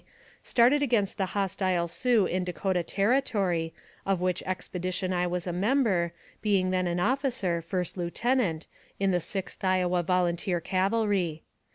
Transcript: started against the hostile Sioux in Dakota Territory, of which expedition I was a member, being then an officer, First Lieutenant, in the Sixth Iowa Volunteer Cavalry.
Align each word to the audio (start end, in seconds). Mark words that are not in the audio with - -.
started 0.41 0.81
against 0.81 1.19
the 1.19 1.27
hostile 1.37 1.87
Sioux 1.87 2.25
in 2.25 2.43
Dakota 2.43 2.81
Territory, 2.81 3.71
of 4.03 4.19
which 4.19 4.41
expedition 4.47 5.13
I 5.13 5.27
was 5.27 5.45
a 5.45 5.53
member, 5.53 6.11
being 6.41 6.71
then 6.71 6.87
an 6.87 6.99
officer, 6.99 7.61
First 7.61 7.97
Lieutenant, 7.97 8.65
in 8.99 9.11
the 9.11 9.19
Sixth 9.19 9.63
Iowa 9.63 10.01
Volunteer 10.01 10.59
Cavalry. 10.59 11.43